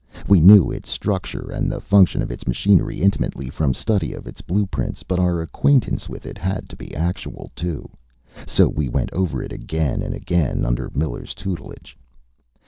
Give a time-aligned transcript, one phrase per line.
[0.27, 4.41] We knew its structure and the function of its machinery intimately from study of its
[4.41, 5.03] blueprints.
[5.03, 7.87] But our acquaintance with it had to be actual, too.
[8.47, 11.95] So we went over it again and again, under Miller's tutelage.